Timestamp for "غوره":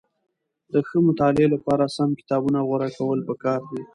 2.67-2.89